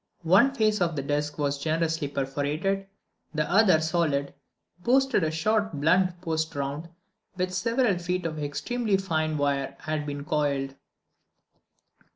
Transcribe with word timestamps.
One 0.23 0.55
face 0.55 0.81
of 0.81 0.95
this 0.95 1.05
disk 1.05 1.37
was 1.37 1.61
generously 1.61 2.07
perforated, 2.07 2.87
the 3.35 3.47
other, 3.47 3.79
solid, 3.79 4.33
boasted 4.79 5.23
a 5.23 5.29
short 5.29 5.73
blunt 5.79 6.19
post 6.21 6.55
round 6.55 6.89
which 7.35 7.51
several 7.51 7.99
feet 7.99 8.25
of 8.25 8.43
extremely 8.43 8.97
fine 8.97 9.37
wire 9.37 9.75
had 9.81 10.07
been 10.07 10.25
coiled. 10.25 10.73